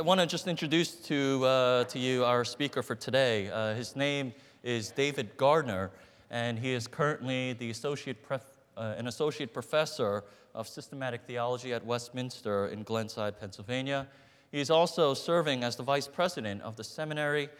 [0.00, 3.50] I want to just introduce to, uh, to you our speaker for today.
[3.50, 5.90] Uh, his name is David Garner,
[6.30, 10.24] and he is currently the associate pref- uh, an associate professor
[10.54, 14.06] of systematic theology at Westminster in Glenside, Pennsylvania.
[14.50, 17.50] He is also serving as the vice president of the seminary.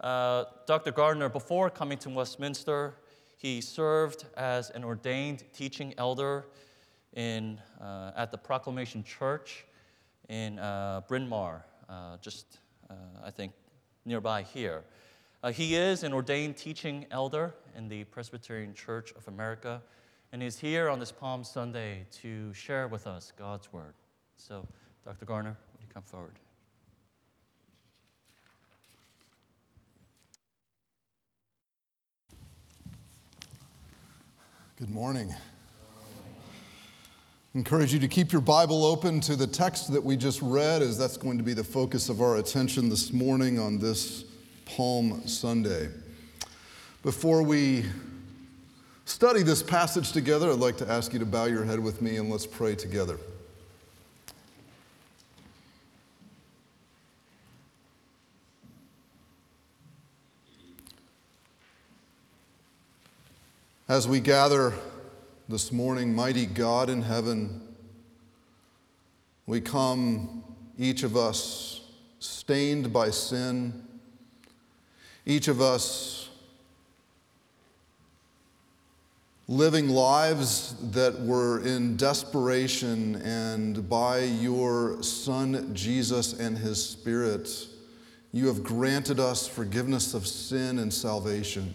[0.00, 0.92] Uh, Dr.
[0.92, 2.92] Garner, before coming to Westminster,
[3.38, 6.44] he served as an ordained teaching elder
[7.14, 9.64] in, uh, at the Proclamation Church
[10.28, 11.64] in uh, Bryn Mawr,
[12.20, 12.94] just, uh,
[13.24, 13.52] I think,
[14.04, 14.84] nearby here.
[15.42, 19.82] Uh, he is an ordained teaching elder in the Presbyterian Church of America
[20.32, 23.94] and he's here on this Palm Sunday to share with us God's Word.
[24.36, 24.66] So,
[25.04, 25.24] Dr.
[25.24, 26.38] Garner, would you come forward?
[34.76, 35.34] Good morning.
[37.52, 40.96] Encourage you to keep your Bible open to the text that we just read, as
[40.96, 44.22] that's going to be the focus of our attention this morning on this
[44.66, 45.88] Palm Sunday.
[47.02, 47.86] Before we
[49.04, 52.18] study this passage together, I'd like to ask you to bow your head with me
[52.18, 53.18] and let's pray together.
[63.88, 64.72] As we gather
[65.50, 67.60] this morning, mighty God in heaven,
[69.46, 70.44] we come,
[70.78, 71.80] each of us,
[72.20, 73.82] stained by sin,
[75.26, 76.30] each of us
[79.48, 87.50] living lives that were in desperation, and by your Son, Jesus, and His Spirit,
[88.30, 91.74] you have granted us forgiveness of sin and salvation.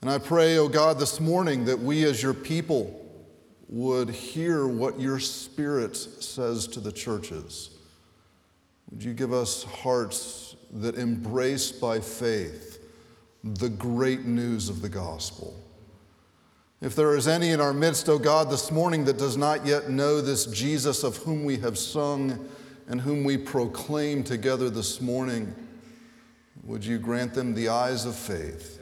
[0.00, 2.94] And I pray, oh God, this morning that we as your people
[3.68, 7.70] would hear what your Spirit says to the churches.
[8.90, 12.78] Would you give us hearts that embrace by faith
[13.42, 15.54] the great news of the gospel?
[16.80, 19.66] If there is any in our midst, O oh God, this morning that does not
[19.66, 22.48] yet know this Jesus of whom we have sung
[22.86, 25.52] and whom we proclaim together this morning,
[26.62, 28.77] would you grant them the eyes of faith?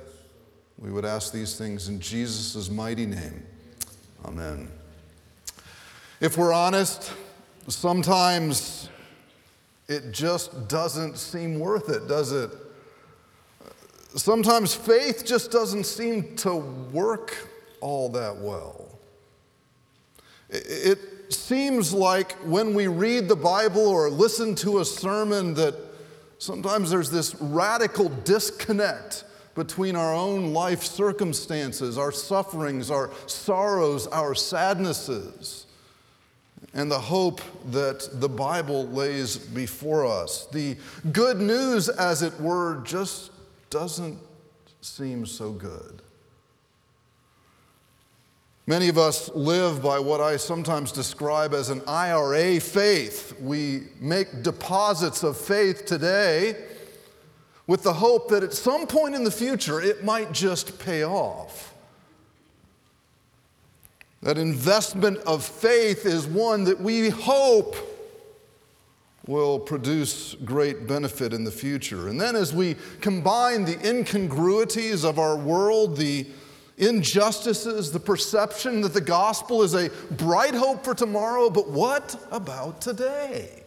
[0.78, 3.42] We would ask these things in Jesus' mighty name.
[4.24, 4.68] Amen.
[6.20, 7.12] If we're honest,
[7.68, 8.90] sometimes
[9.88, 12.50] it just doesn't seem worth it, does it?
[14.14, 17.36] Sometimes faith just doesn't seem to work
[17.80, 18.98] all that well.
[20.48, 20.98] It
[21.32, 25.74] seems like when we read the Bible or listen to a sermon that
[26.38, 29.24] sometimes there's this radical disconnect
[29.56, 35.66] between our own life circumstances, our sufferings, our sorrows, our sadnesses,
[36.74, 37.40] and the hope
[37.72, 40.46] that the Bible lays before us.
[40.52, 40.76] The
[41.10, 43.32] good news, as it were, just
[43.70, 44.18] doesn't
[44.82, 46.02] seem so good.
[48.66, 53.40] Many of us live by what I sometimes describe as an IRA faith.
[53.40, 56.56] We make deposits of faith today
[57.66, 61.74] with the hope that at some point in the future it might just pay off.
[64.22, 67.76] That investment of faith is one that we hope
[69.26, 72.08] will produce great benefit in the future.
[72.08, 76.26] And then, as we combine the incongruities of our world, the
[76.78, 82.80] injustices, the perception that the gospel is a bright hope for tomorrow, but what about
[82.80, 83.64] today?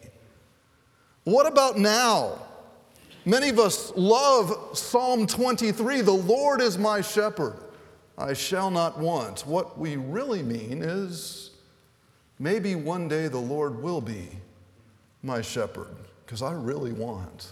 [1.24, 2.40] What about now?
[3.26, 7.58] Many of us love Psalm 23 the Lord is my shepherd,
[8.18, 9.42] I shall not want.
[9.42, 11.52] What we really mean is
[12.40, 14.30] maybe one day the Lord will be
[15.22, 17.52] my shepherd, because I really want.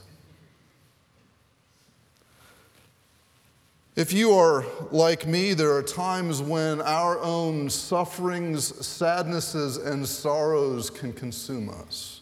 [3.97, 10.89] If you are like me, there are times when our own sufferings, sadnesses, and sorrows
[10.89, 12.16] can consume us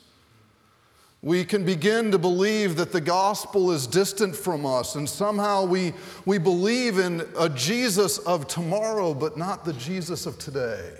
[1.25, 5.91] we can begin to believe that the gospel is distant from us, and somehow we,
[6.23, 10.93] we believe in a Jesus of tomorrow, but not the Jesus of today.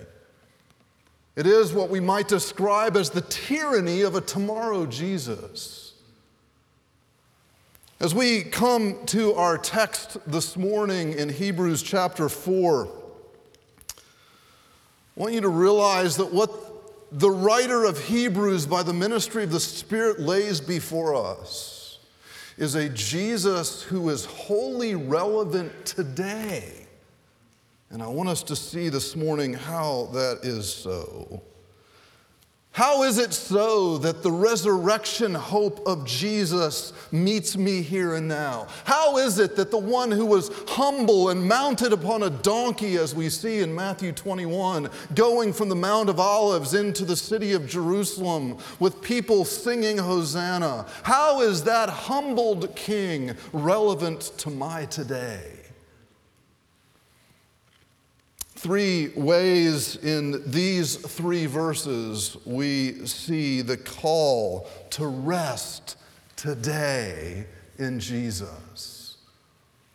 [1.36, 5.94] It is what we might describe as the tyranny of a tomorrow Jesus.
[8.00, 12.88] As we come to our text this morning in Hebrews chapter 4,
[13.88, 14.00] I
[15.14, 16.50] want you to realize that what
[17.12, 21.76] the writer of Hebrews, by the ministry of the Spirit, lays before us
[22.56, 26.86] is a Jesus who is wholly relevant today.
[27.90, 31.42] And I want us to see this morning how that is so.
[32.76, 38.66] How is it so that the resurrection hope of Jesus meets me here and now?
[38.84, 43.14] How is it that the one who was humble and mounted upon a donkey, as
[43.14, 47.66] we see in Matthew 21, going from the Mount of Olives into the city of
[47.66, 55.55] Jerusalem with people singing Hosanna, how is that humbled king relevant to my today?
[58.56, 65.98] Three ways in these three verses we see the call to rest
[66.36, 67.46] today
[67.78, 69.18] in Jesus.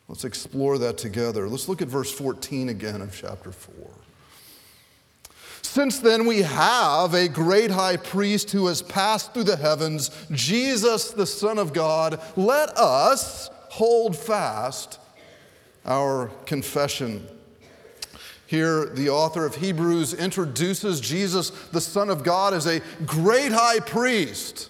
[0.08, 1.50] Let's explore that together.
[1.50, 3.74] Let's look at verse 14 again of chapter 4.
[5.64, 11.12] Since then, we have a great high priest who has passed through the heavens, Jesus,
[11.12, 12.22] the Son of God.
[12.36, 15.00] Let us hold fast
[15.86, 17.26] our confession.
[18.52, 23.80] Here, the author of Hebrews introduces Jesus, the Son of God, as a great high
[23.80, 24.70] priest.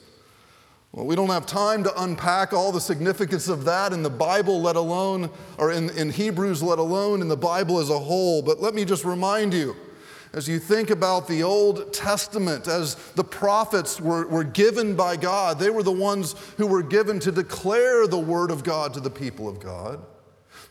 [0.91, 4.61] Well, we don't have time to unpack all the significance of that in the Bible,
[4.61, 8.43] let alone, or in, in Hebrews, let alone in the Bible as a whole.
[8.43, 9.75] But let me just remind you
[10.33, 15.57] as you think about the Old Testament, as the prophets were, were given by God,
[15.57, 19.09] they were the ones who were given to declare the Word of God to the
[19.09, 20.05] people of God.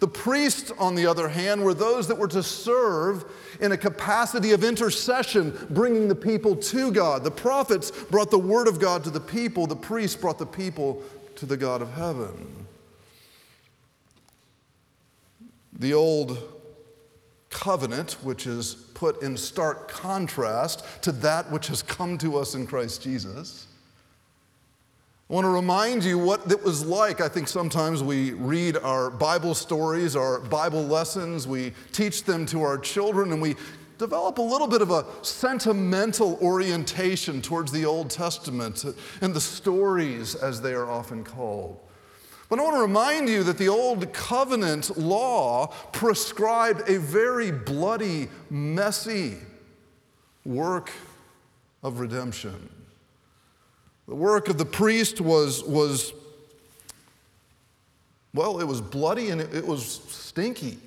[0.00, 3.24] The priests, on the other hand, were those that were to serve
[3.60, 7.22] in a capacity of intercession, bringing the people to God.
[7.22, 11.02] The prophets brought the word of God to the people, the priests brought the people
[11.36, 12.66] to the God of heaven.
[15.78, 16.38] The old
[17.50, 22.66] covenant, which is put in stark contrast to that which has come to us in
[22.66, 23.66] Christ Jesus
[25.30, 27.20] I want to remind you what it was like.
[27.20, 32.62] I think sometimes we read our Bible stories, our Bible lessons, we teach them to
[32.62, 33.54] our children, and we
[33.96, 38.84] develop a little bit of a sentimental orientation towards the Old Testament
[39.20, 41.78] and the stories, as they are often called.
[42.48, 48.28] But I want to remind you that the Old Covenant law prescribed a very bloody,
[48.50, 49.36] messy
[50.44, 50.90] work
[51.84, 52.79] of redemption.
[54.10, 56.12] The work of the priest was, was
[58.34, 60.78] well, it was bloody and it, it was stinky.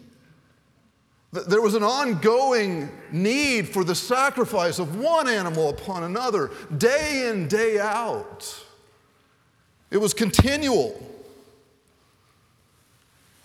[1.31, 7.48] There was an ongoing need for the sacrifice of one animal upon another, day in,
[7.48, 8.62] day out.
[9.90, 11.02] It was continual.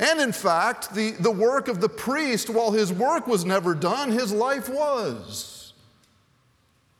[0.00, 4.10] And in fact, the, the work of the priest, while his work was never done,
[4.10, 5.57] his life was.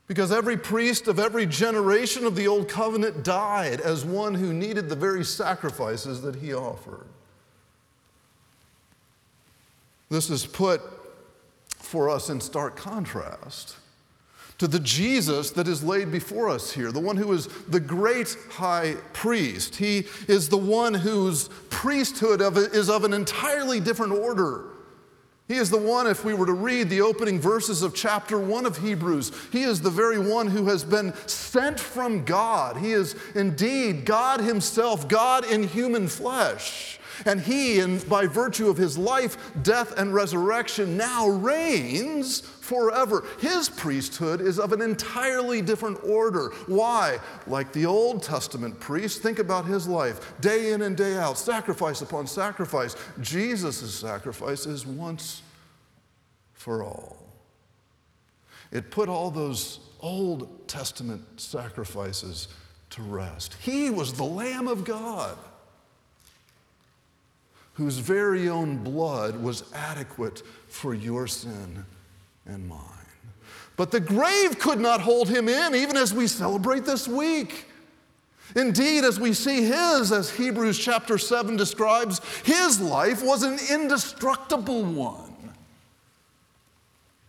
[0.09, 4.89] Because every priest of every generation of the Old Covenant died as one who needed
[4.89, 7.05] the very sacrifices that he offered.
[10.09, 10.81] This is put
[11.75, 13.75] for us in stark contrast
[14.57, 18.35] to the Jesus that is laid before us here, the one who is the great
[18.49, 19.75] high priest.
[19.75, 24.63] He is the one whose priesthood is of an entirely different order
[25.49, 28.67] he is the one, if we were to read the opening verses of chapter one
[28.67, 32.77] of Hebrews, he is the very one who has been sent from God.
[32.77, 36.99] He is indeed God Himself, God in human flesh.
[37.25, 43.25] And He, by virtue of His life, death, and resurrection, now reigns forever.
[43.39, 46.49] His priesthood is of an entirely different order.
[46.67, 47.17] Why?
[47.47, 52.01] Like the Old Testament priest, think about his life day in and day out, sacrifice
[52.01, 52.95] upon sacrifice.
[53.19, 55.41] Jesus' sacrifice is once
[56.53, 57.17] for all.
[58.71, 62.49] It put all those Old Testament sacrifices
[62.91, 63.55] to rest.
[63.61, 65.35] He was the Lamb of God
[67.73, 71.85] whose very own blood was adequate for your sin
[72.49, 72.79] and mine.
[73.77, 77.65] But the grave could not hold him in, even as we celebrate this week.
[78.55, 84.83] Indeed, as we see his, as Hebrews chapter 7 describes, his life was an indestructible
[84.83, 85.29] one.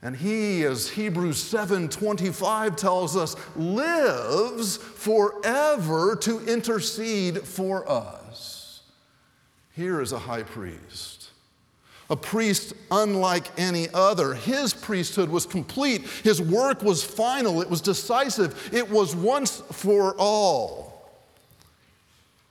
[0.03, 8.81] And he, as Hebrews 7:25 tells us, lives forever to intercede for us.
[9.77, 11.20] Here is a high priest
[12.11, 14.35] a priest unlike any other.
[14.35, 20.15] His priesthood was complete, his work was final, it was decisive, it was once for
[20.19, 20.91] all.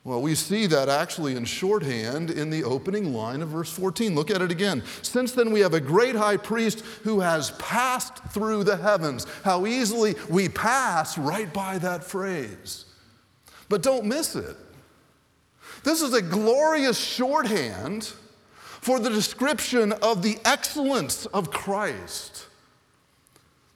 [0.02, 4.14] Well, we see that actually in shorthand in the opening line of verse 14.
[4.14, 4.82] Look at it again.
[5.02, 9.26] Since then, we have a great high priest who has passed through the heavens.
[9.44, 12.86] How easily we pass right by that phrase.
[13.68, 14.56] But don't miss it.
[15.84, 18.10] This is a glorious shorthand
[18.80, 22.46] for the description of the excellence of Christ.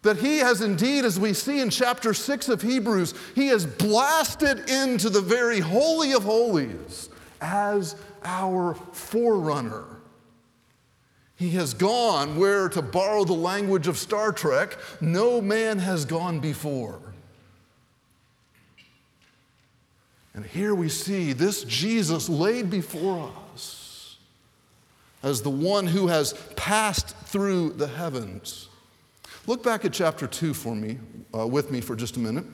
[0.02, 4.68] That he has indeed, as we see in chapter 6 of Hebrews, he has blasted
[4.68, 7.08] into the very holy of holies
[7.40, 9.84] as our forerunner.
[11.36, 16.38] He has gone where, to borrow the language of Star Trek, no man has gone
[16.38, 17.00] before.
[20.34, 23.43] And here we see this Jesus laid before us
[25.24, 28.68] as the one who has passed through the heavens.
[29.46, 30.98] Look back at chapter 2 for me,
[31.34, 32.44] uh, with me for just a minute.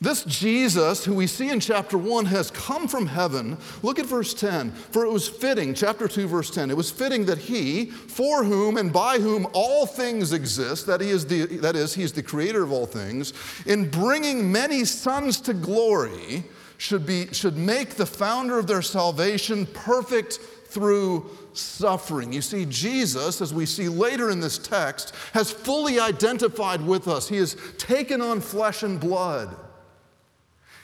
[0.00, 3.56] This Jesus, who we see in chapter 1, has come from heaven.
[3.84, 4.72] Look at verse 10.
[4.72, 8.78] For it was fitting, chapter 2, verse 10, it was fitting that he, for whom
[8.78, 12.22] and by whom all things exist, that, he is the, that is, he is the
[12.22, 13.32] creator of all things,
[13.64, 16.42] in bringing many sons to glory,
[16.82, 22.32] should, be, should make the founder of their salvation perfect through suffering.
[22.32, 27.28] You see, Jesus, as we see later in this text, has fully identified with us.
[27.28, 29.54] He has taken on flesh and blood.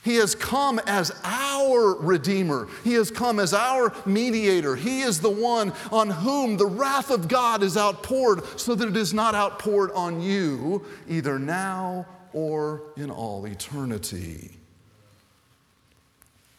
[0.04, 2.68] He has come as our Redeemer.
[2.84, 4.76] He has come as our mediator.
[4.76, 8.96] He is the one on whom the wrath of God is outpoured so that it
[8.96, 14.57] is not outpoured on you, either now or in all eternity.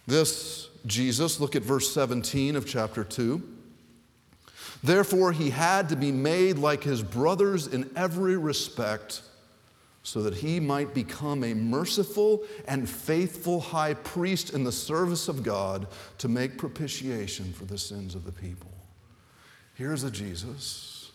[0.10, 3.42] This Jesus, look at verse 17 of chapter 2.
[4.84, 9.22] Therefore, he had to be made like his brothers in every respect
[10.02, 15.44] so that he might become a merciful and faithful high priest in the service of
[15.44, 15.86] God
[16.18, 18.72] to make propitiation for the sins of the people.
[19.76, 21.12] Here's a Jesus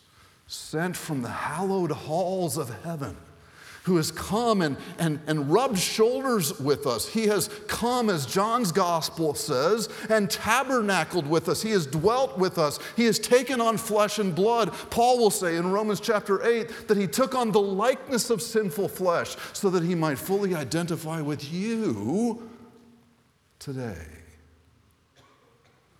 [0.47, 3.17] sent from the hallowed halls of heaven
[3.85, 7.07] who has come and, and, and rubbed shoulders with us.
[7.07, 11.61] He has come, as John's gospel says, and tabernacled with us.
[11.61, 12.79] He has dwelt with us.
[12.95, 14.73] He has taken on flesh and blood.
[14.89, 18.87] Paul will say in Romans chapter 8 that he took on the likeness of sinful
[18.87, 22.49] flesh so that he might fully identify with you
[23.59, 24.07] today.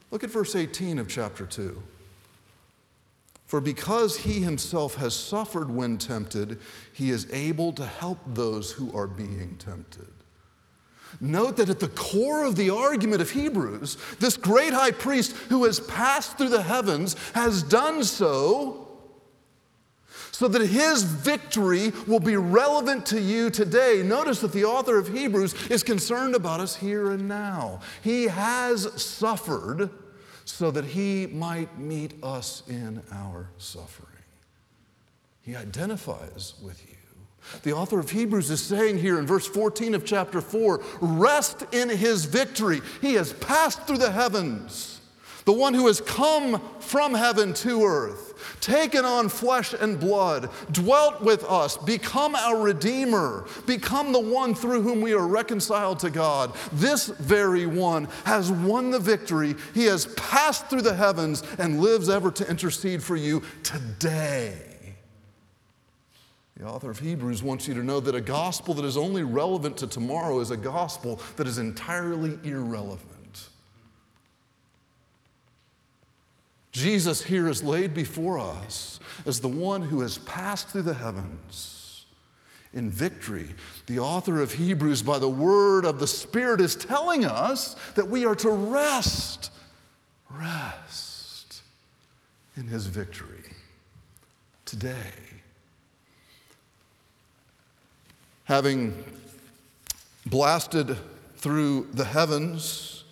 [0.09, 1.83] Look at verse 18 of chapter 2.
[3.45, 6.59] For because he himself has suffered when tempted,
[6.93, 10.07] he is able to help those who are being tempted.
[11.21, 15.63] Note that at the core of the argument of Hebrews, this great high priest who
[15.65, 18.81] has passed through the heavens has done so
[20.31, 24.01] so that his victory will be relevant to you today.
[24.03, 27.79] Notice that the author of Hebrews is concerned about us here and now.
[28.03, 29.89] He has suffered
[30.45, 34.09] so that he might meet us in our suffering.
[35.41, 36.95] He identifies with you.
[37.61, 41.89] The author of Hebrews is saying here in verse 14 of chapter 4 rest in
[41.89, 42.81] his victory.
[43.01, 45.01] He has passed through the heavens,
[45.45, 48.24] the one who has come from heaven to earth
[48.61, 54.81] taken on flesh and blood, dwelt with us, become our Redeemer, become the one through
[54.81, 56.53] whom we are reconciled to God.
[56.73, 59.55] This very one has won the victory.
[59.73, 64.75] He has passed through the heavens and lives ever to intercede for you today.
[66.57, 69.75] The author of Hebrews wants you to know that a gospel that is only relevant
[69.77, 73.14] to tomorrow is a gospel that is entirely irrelevant.
[76.75, 82.05] Jesus here is laid before us as the one who has passed through the heavens
[82.73, 83.47] in victory.
[83.85, 88.25] The author of Hebrews, by the word of the Spirit, is telling us that we
[88.25, 89.51] are to rest,
[90.29, 91.61] rest
[92.57, 93.53] in his victory
[94.65, 95.13] today.
[98.43, 99.01] Having
[100.25, 100.97] blasted
[101.37, 103.04] through the heavens,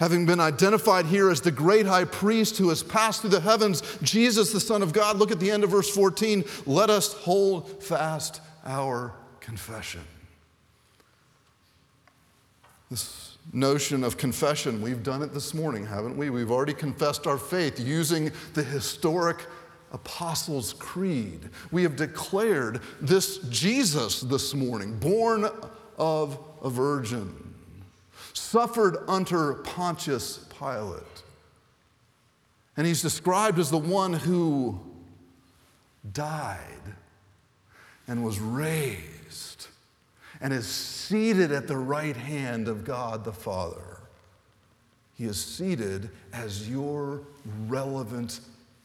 [0.00, 3.82] Having been identified here as the great high priest who has passed through the heavens,
[4.02, 6.44] Jesus, the Son of God, look at the end of verse 14.
[6.66, 10.00] Let us hold fast our confession.
[12.90, 16.30] This notion of confession, we've done it this morning, haven't we?
[16.30, 19.46] We've already confessed our faith using the historic
[19.92, 21.50] Apostles' Creed.
[21.70, 25.48] We have declared this Jesus this morning, born
[25.96, 27.43] of a virgin
[28.34, 31.22] suffered under Pontius Pilate.
[32.76, 34.78] And he's described as the one who
[36.12, 36.58] died
[38.06, 39.68] and was raised
[40.40, 44.00] and is seated at the right hand of God the Father.
[45.16, 47.22] He is seated as your
[47.68, 48.40] relevant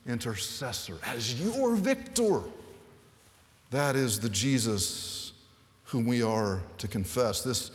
[0.07, 2.41] intercessor, as your victor.
[3.71, 5.33] That is the Jesus
[5.85, 7.41] whom we are to confess.
[7.41, 7.71] This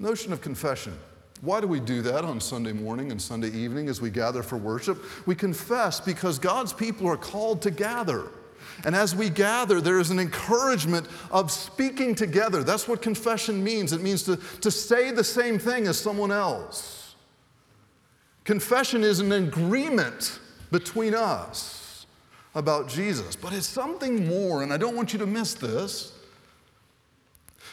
[0.00, 0.98] notion of confession
[1.42, 4.56] Why do we do that on Sunday morning and Sunday evening as we gather for
[4.56, 5.04] worship?
[5.26, 8.28] We confess because God's people are called to gather.
[8.84, 12.62] And as we gather, there is an encouragement of speaking together.
[12.62, 13.92] That's what confession means.
[13.92, 17.16] It means to, to say the same thing as someone else.
[18.44, 20.38] Confession is an agreement
[20.70, 22.06] between us
[22.54, 26.12] about Jesus, but it's something more, and I don't want you to miss this.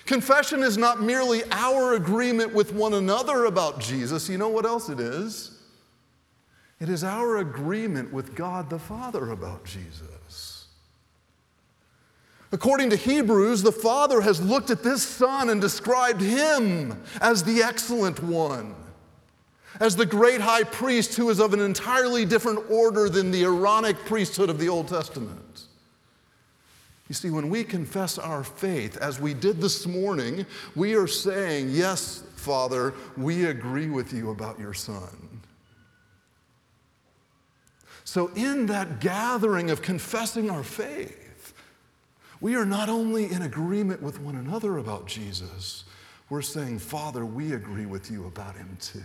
[0.09, 4.27] Confession is not merely our agreement with one another about Jesus.
[4.27, 5.51] You know what else it is?
[6.79, 10.65] It is our agreement with God the Father about Jesus.
[12.51, 17.61] According to Hebrews, the Father has looked at this Son and described him as the
[17.61, 18.73] excellent one,
[19.79, 23.95] as the great high priest who is of an entirely different order than the Aaronic
[24.05, 25.48] priesthood of the Old Testament.
[27.09, 31.71] You see, when we confess our faith, as we did this morning, we are saying,
[31.71, 35.41] Yes, Father, we agree with you about your Son.
[38.03, 41.53] So, in that gathering of confessing our faith,
[42.41, 45.85] we are not only in agreement with one another about Jesus,
[46.29, 49.03] we're saying, Father, we agree with you about him too.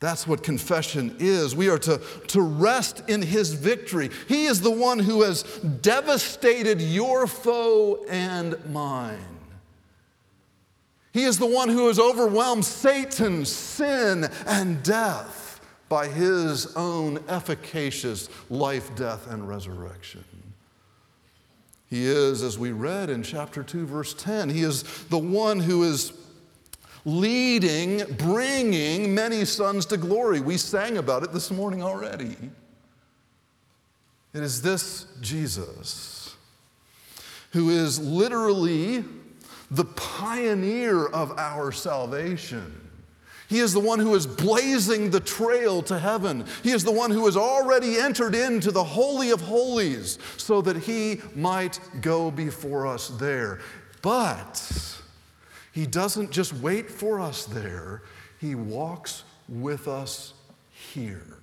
[0.00, 1.54] That's what confession is.
[1.54, 4.10] We are to, to rest in his victory.
[4.28, 5.42] He is the one who has
[5.82, 9.18] devastated your foe and mine.
[11.12, 18.30] He is the one who has overwhelmed Satan, sin, and death by his own efficacious
[18.48, 20.24] life, death, and resurrection.
[21.90, 25.82] He is, as we read in chapter 2, verse 10, he is the one who
[25.82, 26.12] is
[27.04, 30.40] leading, bringing many sons to glory.
[30.40, 32.36] We sang about it this morning already.
[34.32, 36.20] It is this Jesus
[37.52, 39.04] who is literally
[39.70, 42.88] the pioneer of our salvation.
[43.48, 46.46] He is the one who is blazing the trail to heaven.
[46.62, 50.76] He is the one who has already entered into the Holy of Holies so that
[50.76, 53.58] he might go before us there.
[54.02, 54.99] But
[55.72, 58.02] he doesn't just wait for us there,
[58.40, 60.34] He walks with us
[60.70, 61.36] here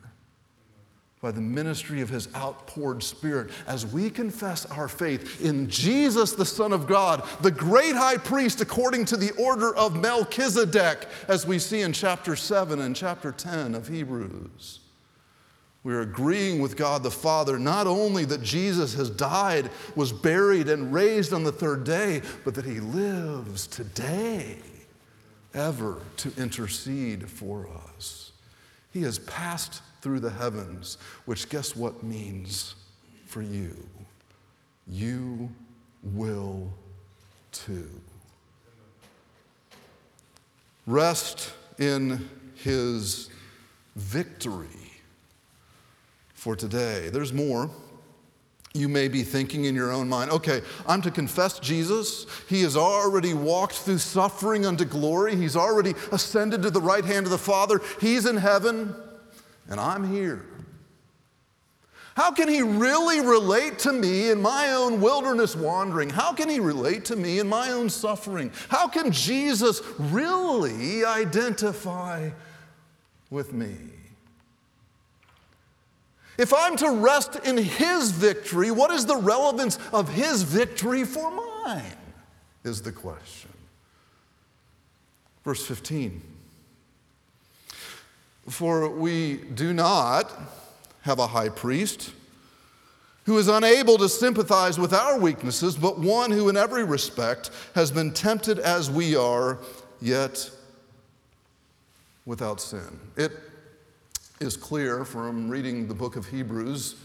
[1.21, 6.45] by the ministry of His outpoured Spirit as we confess our faith in Jesus, the
[6.45, 11.57] Son of God, the great high priest according to the order of Melchizedek, as we
[11.57, 14.81] see in chapter 7 and chapter 10 of Hebrews.
[15.87, 20.93] We're agreeing with God the Father not only that Jesus has died, was buried, and
[20.93, 24.57] raised on the third day, but that he lives today
[25.53, 28.33] ever to intercede for us.
[28.91, 32.75] He has passed through the heavens, which guess what means
[33.25, 33.77] for you?
[34.89, 35.49] You
[36.03, 36.69] will
[37.53, 37.89] too.
[40.85, 43.29] Rest in his
[43.95, 44.86] victory
[46.47, 47.09] for today.
[47.09, 47.69] There's more.
[48.73, 52.25] You may be thinking in your own mind, okay, I'm to confess Jesus.
[52.47, 55.35] He has already walked through suffering unto glory.
[55.35, 57.81] He's already ascended to the right hand of the Father.
[57.99, 58.95] He's in heaven,
[59.69, 60.45] and I'm here.
[62.15, 66.09] How can he really relate to me in my own wilderness wandering?
[66.09, 68.53] How can he relate to me in my own suffering?
[68.69, 72.29] How can Jesus really identify
[73.29, 73.96] with me?
[76.37, 81.31] If I'm to rest in his victory, what is the relevance of his victory for
[81.31, 81.83] mine?
[82.63, 83.51] Is the question.
[85.43, 86.21] Verse 15.
[88.49, 90.31] For we do not
[91.01, 92.11] have a high priest
[93.25, 97.91] who is unable to sympathize with our weaknesses, but one who, in every respect, has
[97.91, 99.57] been tempted as we are,
[99.99, 100.49] yet
[102.25, 102.99] without sin.
[103.17, 103.33] It
[104.39, 106.95] is clear from reading the book of Hebrews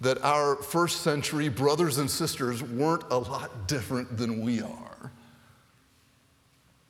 [0.00, 5.10] that our first century brothers and sisters weren't a lot different than we are.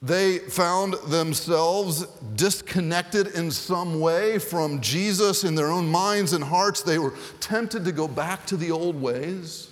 [0.00, 6.82] They found themselves disconnected in some way from Jesus in their own minds and hearts.
[6.82, 9.68] They were tempted to go back to the old ways.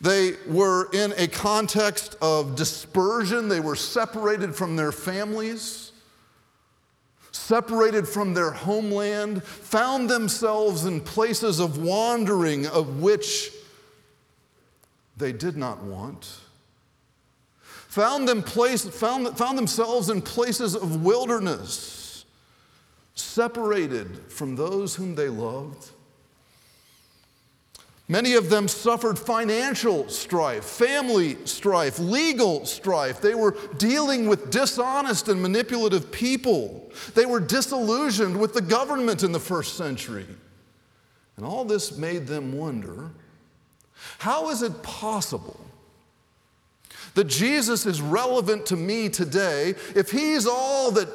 [0.00, 5.87] They were in a context of dispersion, they were separated from their families
[7.48, 13.50] separated from their homeland, found themselves in places of wandering of which
[15.16, 16.40] they did not want,
[17.62, 22.26] found, them place, found, found themselves in places of wilderness,
[23.14, 25.88] separated from those whom they loved.
[28.10, 33.20] Many of them suffered financial strife, family strife, legal strife.
[33.20, 36.90] They were dealing with dishonest and manipulative people.
[37.14, 40.26] They were disillusioned with the government in the first century.
[41.36, 43.10] And all this made them wonder
[44.18, 45.60] how is it possible
[47.14, 51.08] that Jesus is relevant to me today if he's all that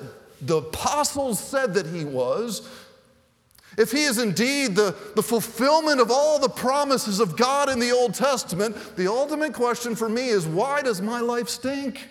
[0.45, 2.69] the apostles said that he was?
[3.77, 7.91] If he is indeed the, the fulfillment of all the promises of God in the
[7.91, 12.09] Old Testament, the ultimate question for me is why does my life stink?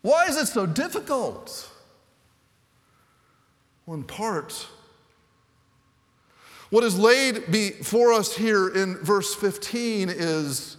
[0.00, 1.70] Why is it so difficult?
[3.86, 4.66] Well, in part,
[6.70, 10.76] what is laid before us here in verse 15 is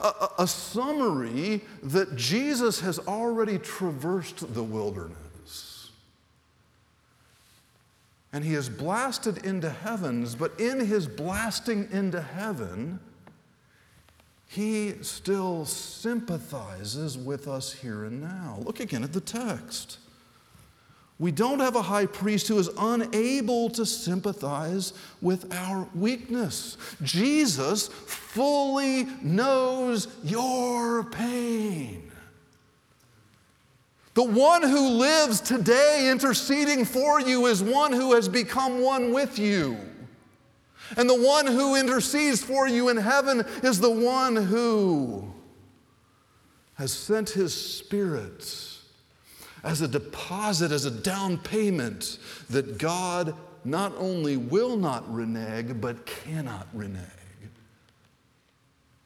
[0.00, 5.19] a, a summary that Jesus has already traversed the wilderness
[8.32, 13.00] and he is blasted into heavens, but in his blasting into heaven,
[14.46, 18.58] he still sympathizes with us here and now.
[18.64, 19.98] Look again at the text.
[21.20, 26.78] We don't have a high priest who is unable to sympathize with our weakness.
[27.02, 32.09] Jesus fully knows your pain.
[34.14, 39.38] The one who lives today interceding for you is one who has become one with
[39.38, 39.78] you.
[40.96, 45.32] And the one who intercedes for you in heaven is the one who
[46.74, 48.68] has sent his spirit
[49.62, 52.18] as a deposit, as a down payment
[52.48, 57.19] that God not only will not renege, but cannot renege.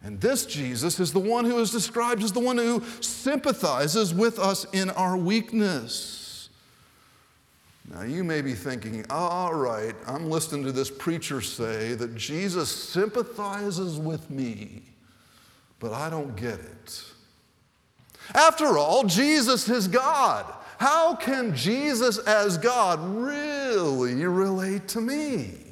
[0.05, 4.39] And this Jesus is the one who is described as the one who sympathizes with
[4.39, 6.51] us in our weakness.
[7.91, 12.71] Now, you may be thinking, all right, I'm listening to this preacher say that Jesus
[12.71, 14.83] sympathizes with me,
[15.81, 17.05] but I don't get it.
[18.35, 20.45] After all, Jesus is God.
[20.79, 25.64] How can Jesus as God really relate to me?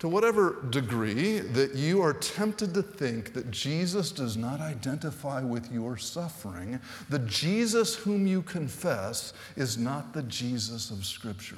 [0.00, 5.72] To whatever degree that you are tempted to think that Jesus does not identify with
[5.72, 6.78] your suffering,
[7.08, 11.56] the Jesus whom you confess is not the Jesus of Scripture.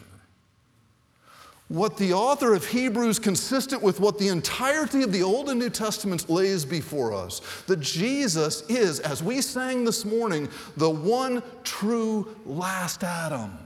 [1.67, 5.69] What the author of Hebrews, consistent with what the entirety of the Old and New
[5.69, 10.49] Testaments lays before us, that Jesus is, as we sang this morning,
[10.79, 13.59] the one true last Adam.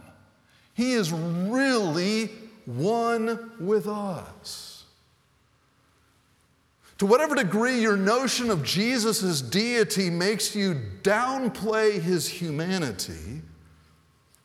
[0.75, 2.31] He is really
[2.67, 4.85] one with us.
[6.99, 13.43] To whatever degree your notion of Jesus' deity makes you downplay his humanity,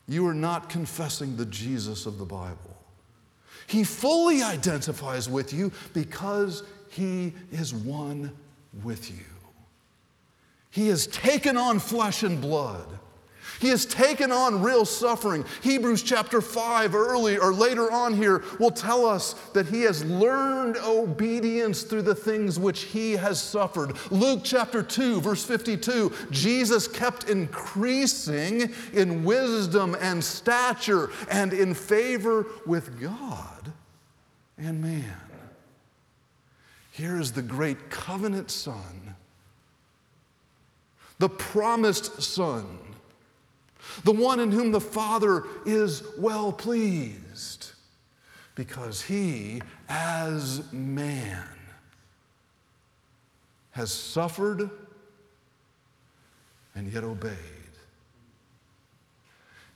[0.08, 2.78] you are not confessing the Jesus of the Bible.
[3.68, 8.32] He fully identifies with you because he is one
[8.84, 9.26] with you.
[10.72, 12.88] He has taken on flesh and blood.
[13.60, 15.46] He has taken on real suffering.
[15.62, 20.78] Hebrews chapter 5, early or later on here, will tell us that he has learned
[20.78, 23.98] obedience through the things which he has suffered.
[24.12, 32.46] Luke chapter 2, verse 52, Jesus kept increasing in wisdom and stature and in favor
[32.66, 33.72] with God
[34.58, 35.22] and man.
[36.92, 39.16] Here is the great covenant Son,
[41.20, 42.80] the promised Son
[44.04, 47.72] the one in whom the Father is well pleased,
[48.56, 51.48] because he, as man,
[53.72, 54.70] has suffered
[56.76, 57.34] and yet obeyed.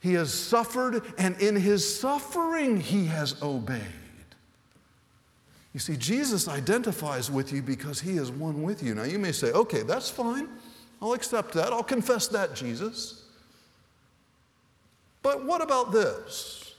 [0.00, 3.80] He has suffered, and in his suffering, he has obeyed.
[5.72, 8.94] You see, Jesus identifies with you because he is one with you.
[8.96, 10.48] Now, you may say, okay, that's fine.
[11.00, 11.72] I'll accept that.
[11.72, 13.21] I'll confess that, Jesus.
[15.22, 16.74] But what about this?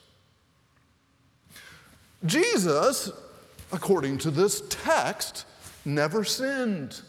[2.25, 3.11] Jesus,
[3.71, 5.45] according to this text,
[5.85, 7.01] never sinned.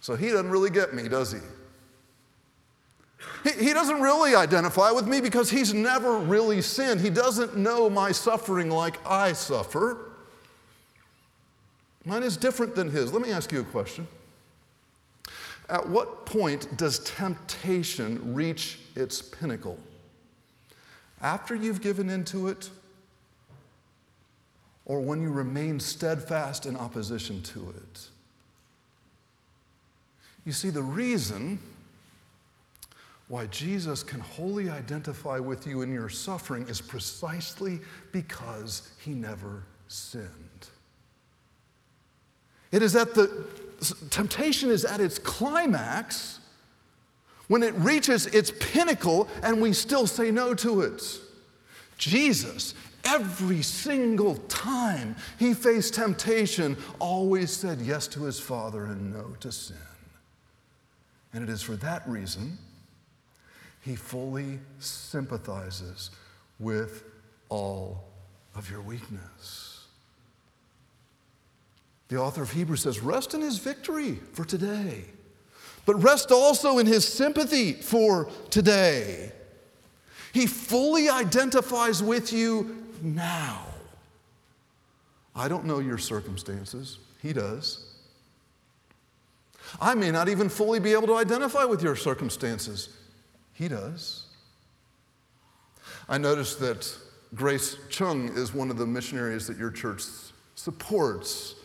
[0.00, 1.40] So he doesn't really get me, does he?
[3.60, 7.00] He, doesn't really identify with me because he's never really sinned.
[7.00, 10.12] He doesn't know my suffering like I suffer.
[12.04, 13.12] Mine is different than his.
[13.12, 14.06] Let me ask you a question.
[15.68, 19.78] At what point does temptation reach its pinnacle?
[21.20, 22.70] After you've given into it
[24.84, 28.08] or when you remain steadfast in opposition to it.
[30.44, 31.58] You see, the reason
[33.28, 37.80] why Jesus can wholly identify with you in your suffering is precisely
[38.12, 40.68] because he never sinned.
[42.70, 43.44] It is at the
[44.10, 46.40] temptation is at its climax
[47.48, 51.02] when it reaches its pinnacle and we still say no to it.
[51.98, 59.34] Jesus, every single time he faced temptation, always said yes to his Father and no
[59.40, 59.76] to sin.
[61.32, 62.58] And it is for that reason
[63.82, 66.10] he fully sympathizes
[66.58, 67.04] with
[67.48, 68.04] all
[68.54, 69.84] of your weakness.
[72.08, 75.04] The author of Hebrews says, Rest in his victory for today,
[75.86, 79.32] but rest also in his sympathy for today.
[80.32, 83.62] He fully identifies with you now.
[85.34, 87.94] I don't know your circumstances, he does.
[89.80, 92.90] I may not even fully be able to identify with your circumstances.
[93.52, 94.24] He does.
[96.08, 96.88] I noticed that
[97.34, 100.02] Grace Chung is one of the missionaries that your church
[100.54, 101.56] supports.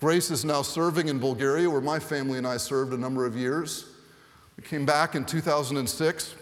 [0.00, 3.36] Grace is now serving in Bulgaria, where my family and I served a number of
[3.36, 3.86] years.
[4.56, 6.34] We came back in 2006.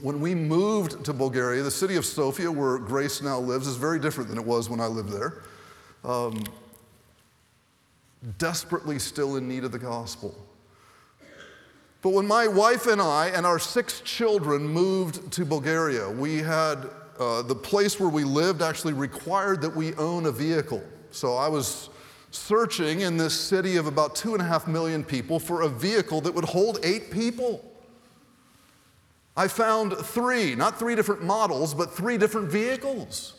[0.00, 4.00] When we moved to Bulgaria, the city of Sofia, where Grace now lives, is very
[4.00, 5.42] different than it was when I lived there.
[6.04, 6.42] Um,
[8.38, 10.34] desperately still in need of the gospel.
[12.02, 16.90] But when my wife and I and our six children moved to Bulgaria, we had
[17.18, 20.82] uh, the place where we lived actually required that we own a vehicle.
[21.10, 21.90] So I was
[22.30, 26.20] searching in this city of about two and a half million people for a vehicle
[26.22, 27.64] that would hold eight people.
[29.36, 33.34] I found three, not three different models, but three different vehicles.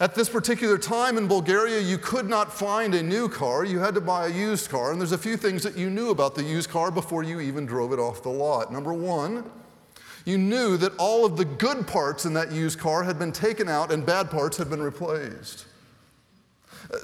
[0.00, 3.64] At this particular time in Bulgaria, you could not find a new car.
[3.64, 4.90] You had to buy a used car.
[4.90, 7.66] And there's a few things that you knew about the used car before you even
[7.66, 8.72] drove it off the lot.
[8.72, 9.48] Number one,
[10.24, 13.68] you knew that all of the good parts in that used car had been taken
[13.68, 15.66] out and bad parts had been replaced.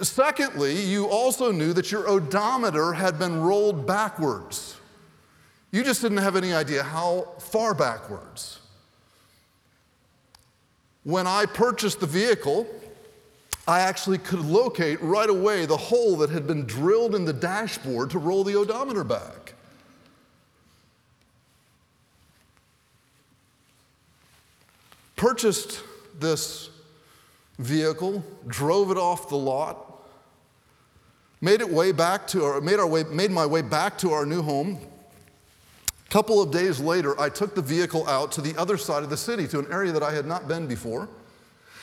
[0.03, 4.77] Secondly, you also knew that your odometer had been rolled backwards.
[5.71, 8.61] You just didn't have any idea how far backwards.
[11.05, 12.67] When I purchased the vehicle,
[13.67, 18.11] I actually could locate right away the hole that had been drilled in the dashboard
[18.11, 19.55] to roll the odometer back.
[25.17, 25.83] Purchased
[26.19, 26.71] this
[27.59, 30.03] vehicle, drove it off the lot,
[31.41, 34.25] made it way back to our, made our way, made my way back to our
[34.25, 34.79] new home.
[36.07, 39.11] A couple of days later, I took the vehicle out to the other side of
[39.11, 41.09] the city, to an area that I had not been before.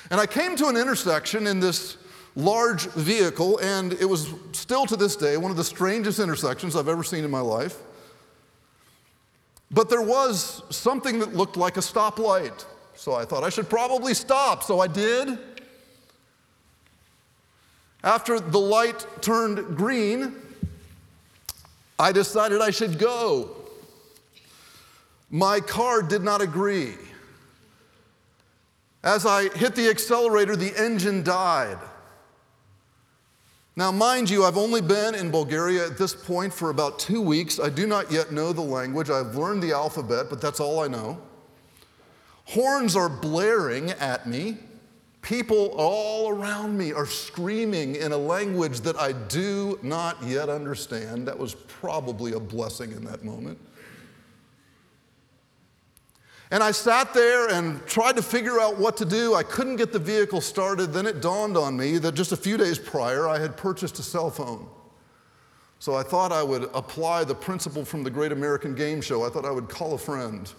[0.10, 1.98] And I came to an intersection in this
[2.36, 6.88] large vehicle, and it was still to this day one of the strangest intersections I've
[6.88, 7.78] ever seen in my life.
[9.72, 12.66] But there was something that looked like a stoplight.
[12.96, 14.64] So I thought I should probably stop.
[14.64, 15.38] So I did.
[18.06, 20.36] After the light turned green,
[21.98, 23.50] I decided I should go.
[25.32, 26.94] My car did not agree.
[29.04, 31.80] As I hit the accelerator, the engine died.
[33.76, 37.60] Now, mind you, I've only been in Bulgaria at this point for about two weeks.
[37.60, 39.10] I do not yet know the language.
[39.10, 41.20] I've learned the alphabet, but that's all I know.
[42.46, 44.58] Horns are blaring at me.
[45.26, 51.28] People all around me are screaming in a language that I do not yet understand.
[51.28, 53.58] That was probably a blessing in that moment.
[56.52, 59.34] And I sat there and tried to figure out what to do.
[59.34, 60.94] I couldn't get the vehicle started.
[60.94, 64.04] Then it dawned on me that just a few days prior, I had purchased a
[64.04, 64.68] cell phone.
[65.80, 69.26] So I thought I would apply the principle from the Great American Game Show.
[69.26, 70.54] I thought I would call a friend.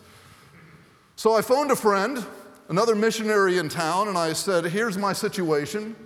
[1.15, 2.27] So I phoned a friend,
[2.69, 5.97] another missionary in town, and I said, Here's my situation.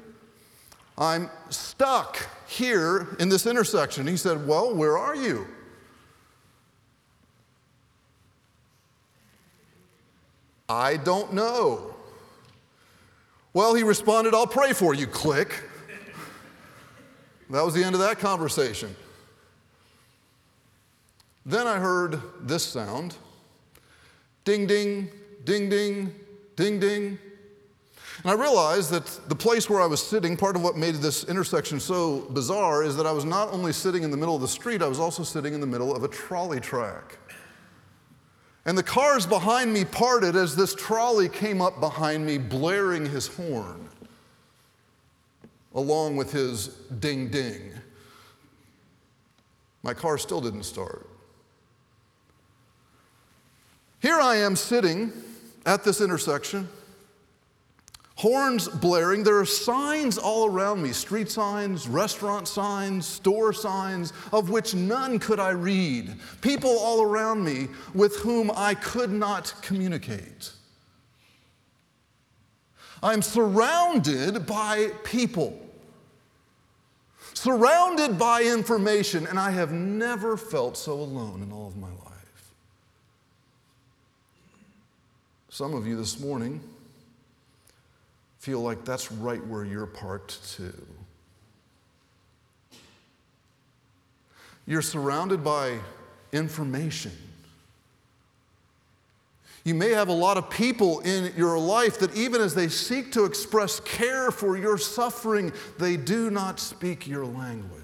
[0.98, 4.06] I'm stuck here in this intersection.
[4.06, 5.46] He said, Well, where are you?
[10.68, 11.96] I don't know.
[13.52, 15.06] Well, he responded, I'll pray for you.
[15.06, 15.64] Click.
[17.50, 18.94] That was the end of that conversation.
[21.44, 23.16] Then I heard this sound
[24.44, 25.10] ding, ding,
[25.44, 26.14] ding, ding,
[26.60, 27.18] ding, ding.
[28.22, 31.24] And I realized that the place where I was sitting, part of what made this
[31.24, 34.48] intersection so bizarre is that I was not only sitting in the middle of the
[34.48, 37.18] street, I was also sitting in the middle of a trolley track.
[38.66, 43.26] And the cars behind me parted as this trolley came up behind me, blaring his
[43.26, 43.88] horn,
[45.74, 46.68] along with his
[46.98, 47.72] ding ding.
[49.82, 51.08] My car still didn't start.
[54.00, 55.10] Here I am sitting
[55.66, 56.68] at this intersection,
[58.16, 59.22] horns blaring.
[59.22, 65.18] There are signs all around me street signs, restaurant signs, store signs, of which none
[65.18, 66.14] could I read.
[66.40, 70.52] People all around me with whom I could not communicate.
[73.02, 75.58] I'm surrounded by people,
[77.32, 82.09] surrounded by information, and I have never felt so alone in all of my life.
[85.52, 86.60] Some of you this morning
[88.38, 90.86] feel like that's right where you're parked too.
[94.64, 95.78] You're surrounded by
[96.32, 97.10] information.
[99.64, 103.10] You may have a lot of people in your life that, even as they seek
[103.12, 107.79] to express care for your suffering, they do not speak your language.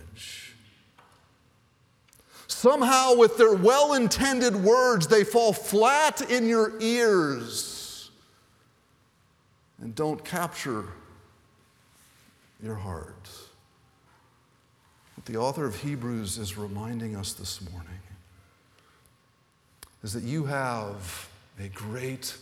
[2.57, 8.11] Somehow, with their well intended words, they fall flat in your ears
[9.79, 10.87] and don't capture
[12.62, 13.29] your heart.
[15.16, 18.01] What the author of Hebrews is reminding us this morning
[20.03, 21.29] is that you have
[21.61, 22.35] a great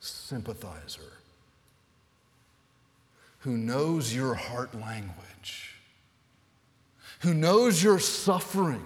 [0.00, 1.14] sympathizer
[3.38, 5.76] who knows your heart language,
[7.20, 8.84] who knows your suffering.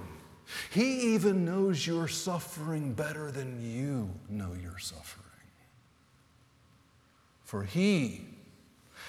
[0.70, 5.26] He even knows your suffering better than you know your suffering.
[7.42, 8.22] For he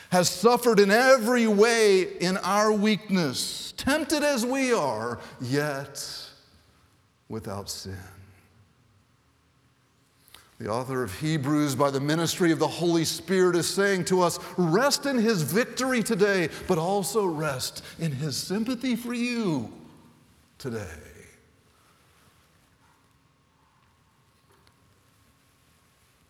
[0.10, 6.06] has suffered in every way in our weakness, tempted as we are, yet
[7.30, 7.98] without sin.
[10.60, 14.38] The author of Hebrews, by the ministry of the Holy Spirit, is saying to us
[14.58, 19.72] rest in his victory today, but also rest in his sympathy for you
[20.58, 21.11] today.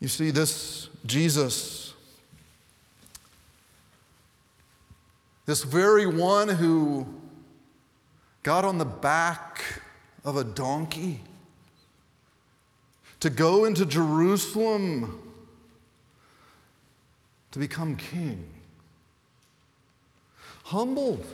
[0.02, 1.94] You see, this Jesus,
[5.46, 7.06] this very one who
[8.42, 9.64] got on the back
[10.26, 11.22] of a donkey
[13.20, 15.22] to go into Jerusalem
[17.52, 18.48] to become king.
[20.64, 21.26] Humbled,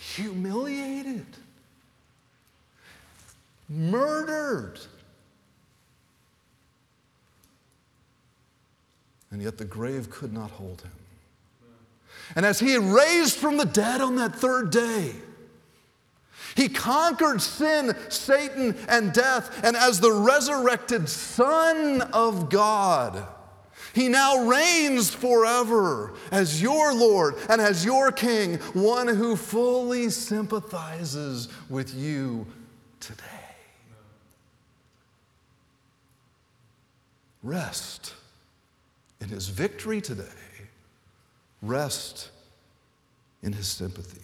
[0.00, 1.26] humiliated,
[3.68, 4.80] murdered.
[9.32, 10.92] And yet the grave could not hold him.
[12.36, 15.14] And as he raised from the dead on that third day,
[16.54, 19.64] he conquered sin, Satan, and death.
[19.64, 23.26] And as the resurrected Son of God,
[23.94, 31.48] he now reigns forever as your Lord and as your King, one who fully sympathizes
[31.70, 32.46] with you
[33.00, 33.24] today.
[37.42, 38.14] Rest
[39.22, 40.24] in his victory today,
[41.62, 42.30] rest
[43.42, 44.20] in his sympathy.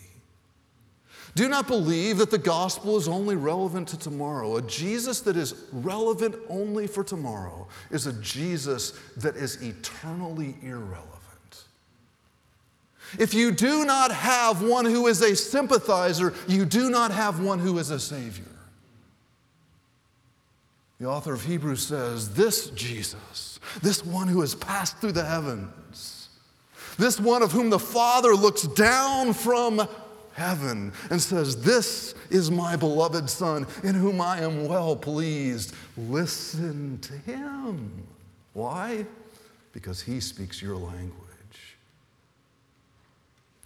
[1.34, 4.56] Do not believe that the gospel is only relevant to tomorrow.
[4.56, 11.04] A Jesus that is relevant only for tomorrow is a Jesus that is eternally irrelevant.
[13.20, 17.61] If you do not have one who is a sympathizer, you do not have one
[17.61, 18.44] who is a Savior.
[20.98, 26.28] The author of Hebrews says, This Jesus, this one who has passed through the heavens,
[26.98, 29.87] this one of whom the Father looks down from
[30.33, 35.74] heaven and says, This is my beloved Son in whom I am well pleased.
[35.96, 38.07] Listen to him.
[38.52, 39.07] Why?
[39.72, 41.18] Because he speaks your language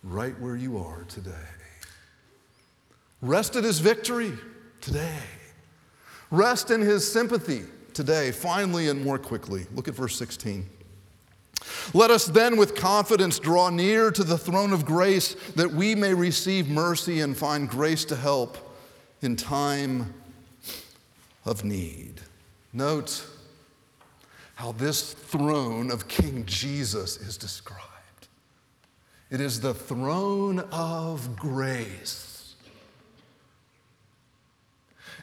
[0.03, 1.31] right where you are today.
[3.21, 4.33] Rest in his victory
[4.81, 5.23] today.
[6.31, 7.63] Rest in his sympathy
[7.95, 9.67] today, finally and more quickly.
[9.75, 10.67] Look at verse 16.
[11.95, 16.15] Let us then with confidence draw near to the throne of grace that we may
[16.15, 18.59] receive mercy and find grace to help
[19.21, 20.13] in time
[21.45, 22.21] of need.
[22.73, 23.27] Note
[24.55, 27.83] how this throne of King Jesus is described.
[29.31, 32.32] It is the throne of grace.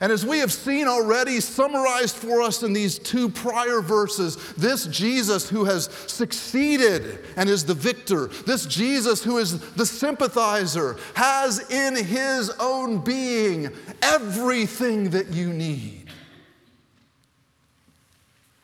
[0.02, 4.86] And as we have seen already, summarized for us in these two prior verses, this
[4.86, 11.70] Jesus who has succeeded and is the victor, this Jesus who is the sympathizer, has
[11.70, 13.70] in his own being
[14.02, 16.10] everything that you need.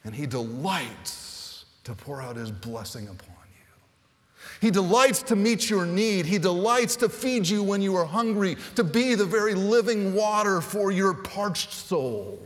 [0.06, 3.35] And he delights to pour out his blessing upon
[4.66, 6.26] he delights to meet your need.
[6.26, 10.60] He delights to feed you when you are hungry, to be the very living water
[10.60, 12.42] for your parched soul.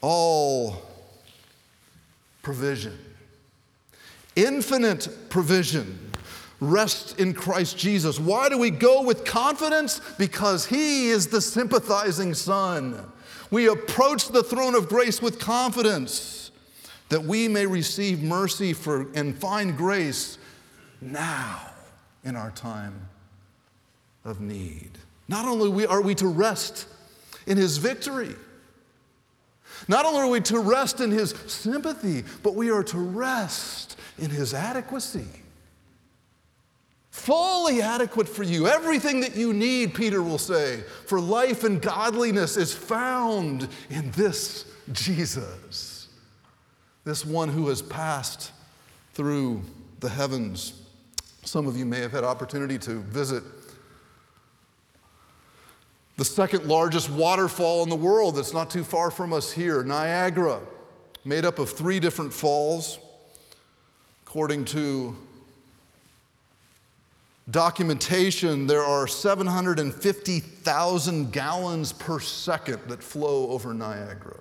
[0.00, 0.80] All
[2.42, 2.96] provision,
[4.36, 6.12] infinite provision
[6.60, 8.20] rests in Christ Jesus.
[8.20, 10.00] Why do we go with confidence?
[10.18, 13.10] Because He is the sympathizing Son.
[13.50, 16.49] We approach the throne of grace with confidence
[17.10, 20.38] that we may receive mercy for, and find grace
[21.00, 21.60] now
[22.24, 23.08] in our time
[24.24, 24.90] of need.
[25.28, 26.88] Not only are we to rest
[27.46, 28.34] in His victory,
[29.88, 34.30] not only are we to rest in His sympathy, but we are to rest in
[34.30, 35.26] His adequacy.
[37.10, 38.66] Fully adequate for you.
[38.66, 44.64] Everything that you need, Peter will say, for life and godliness is found in this
[44.92, 45.89] Jesus,
[47.04, 48.52] this one who has passed
[49.14, 49.62] through
[50.00, 50.82] the heavens.
[51.44, 53.42] Some of you may have had opportunity to visit
[56.16, 60.60] the second largest waterfall in the world that's not too far from us here, Niagara,
[61.24, 62.98] made up of three different falls.
[64.26, 65.16] According to
[67.50, 74.40] documentation, there are 750,000 gallons per second that flow over Niagara.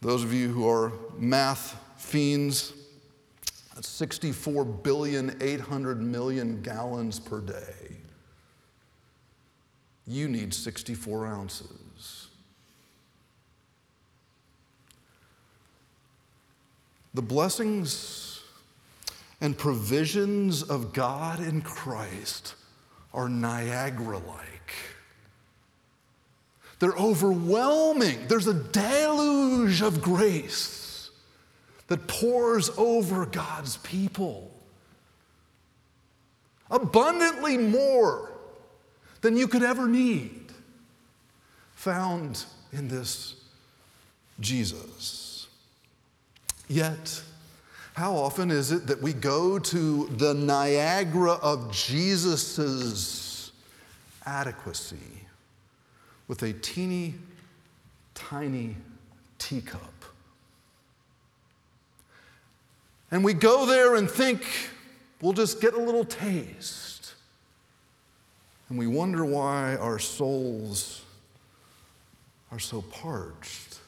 [0.00, 2.72] Those of you who are math fiends,
[3.74, 7.98] that's 64 billion 800 million gallons per day
[10.08, 12.28] you need 64 ounces.
[17.12, 18.40] The blessings
[19.40, 22.54] and provisions of God in Christ
[23.12, 24.72] are Niagara like.
[26.78, 28.26] They're overwhelming.
[28.28, 31.10] There's a deluge of grace
[31.88, 34.52] that pours over God's people.
[36.70, 38.30] Abundantly more
[39.22, 40.52] than you could ever need
[41.74, 43.36] found in this
[44.38, 45.48] Jesus.
[46.68, 47.22] Yet,
[47.94, 53.50] how often is it that we go to the Niagara of Jesus'
[54.26, 55.17] adequacy
[56.28, 57.14] with a teeny
[58.14, 58.76] tiny
[59.38, 60.04] teacup?
[63.10, 64.44] And we go there and think
[65.20, 67.14] we'll just get a little taste.
[68.68, 71.02] And we wonder why our souls
[72.52, 73.78] are so parched.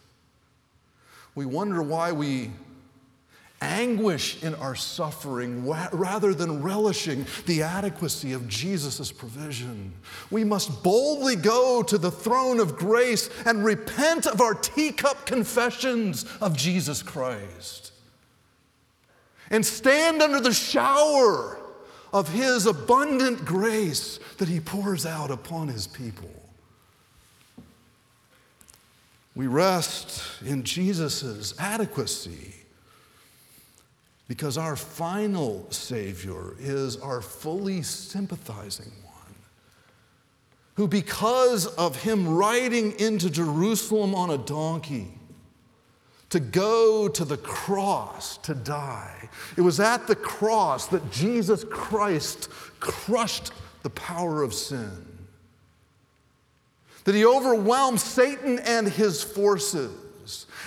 [1.35, 2.51] We wonder why we
[3.61, 9.93] anguish in our suffering rather than relishing the adequacy of Jesus' provision.
[10.31, 16.25] We must boldly go to the throne of grace and repent of our teacup confessions
[16.41, 17.93] of Jesus Christ
[19.51, 21.59] and stand under the shower
[22.13, 26.31] of His abundant grace that He pours out upon His people.
[29.35, 32.60] We rest in Jesus' adequacy
[34.31, 39.35] because our final Savior is our fully sympathizing one,
[40.77, 45.09] who, because of Him riding into Jerusalem on a donkey,
[46.29, 49.29] to go to the cross to die.
[49.57, 53.51] It was at the cross that Jesus Christ crushed
[53.83, 55.09] the power of sin,
[57.03, 59.91] that he overwhelmed Satan and his forces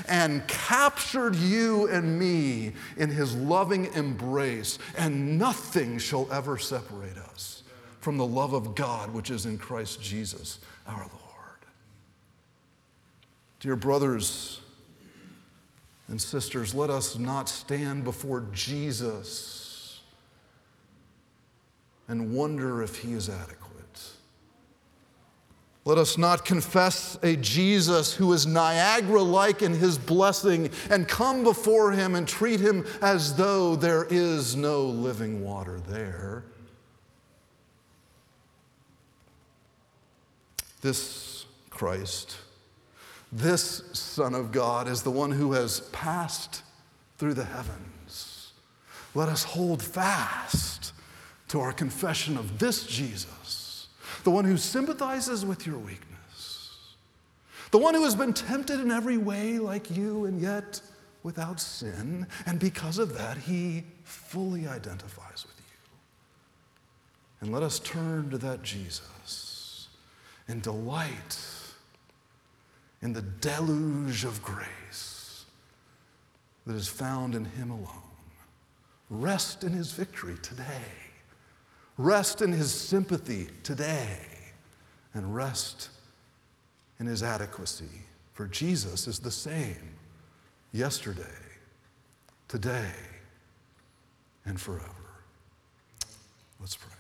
[0.08, 7.64] and captured you and me in his loving embrace, and nothing shall ever separate us
[8.00, 11.10] from the love of God which is in Christ Jesus our Lord.
[13.60, 14.60] Dear brothers,
[16.08, 20.02] and sisters, let us not stand before Jesus
[22.08, 23.63] and wonder if he is adequate.
[25.86, 31.44] Let us not confess a Jesus who is Niagara like in his blessing and come
[31.44, 36.46] before him and treat him as though there is no living water there.
[40.82, 42.38] This Christ
[43.36, 46.62] this Son of God is the one who has passed
[47.18, 48.52] through the heavens.
[49.16, 50.94] Let us hold fast
[51.48, 53.63] to our confession of this Jesus,
[54.24, 56.96] the one who sympathizes with your weakness,
[57.72, 60.82] the one who has been tempted in every way like you and yet
[61.24, 65.64] without sin, and because of that, he fully identifies with you.
[67.42, 69.88] And let us turn to that Jesus
[70.48, 71.38] and delight
[73.02, 75.46] in the deluge of grace
[76.66, 77.88] that is found in Him alone.
[79.10, 80.64] Rest in His victory today.
[81.98, 84.18] Rest in His sympathy today.
[85.14, 85.90] And rest
[87.00, 87.86] in His adequacy.
[88.34, 89.96] For Jesus is the same
[90.72, 91.24] yesterday,
[92.48, 92.92] today
[94.46, 94.90] and forever.
[96.60, 96.93] Let's pray.